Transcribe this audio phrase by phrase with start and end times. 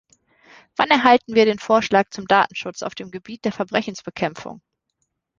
[0.77, 4.59] Wann erhalten wir den Vorschlag zum Datenschutz auf dem Gebiet der Verbrechensbekämpfung?